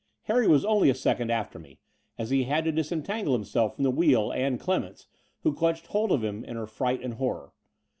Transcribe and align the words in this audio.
Harry 0.23 0.47
was 0.47 0.65
only 0.65 0.89
a 0.89 0.95
second 0.95 1.29
after 1.29 1.59
me, 1.59 1.77
as 2.17 2.31
he 2.31 2.45
had 2.45 2.63
to 2.65 2.71
disentangle 2.71 3.33
himself 3.33 3.75
from 3.75 3.83
the 3.83 3.91
wheel 3.91 4.31
and 4.31 4.59
Clemence, 4.59 5.05
who 5.43 5.53
clutched 5.53 5.85
hold 5.85 6.11
of 6.11 6.23
him 6.23 6.43
in 6.43 6.55
her 6.55 6.65
fright 6.65 7.03
and 7.03 7.13
horror. 7.13 7.53